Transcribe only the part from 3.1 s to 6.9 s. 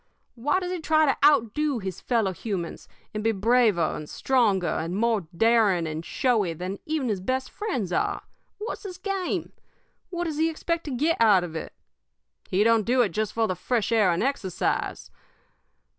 and be braver and stronger and more daring and showy than